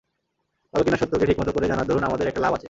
[0.73, 2.59] তবে কিনা সত্যকে ঠিকমতো করে জানার দরুন আমাদের একটা লাভ আছে।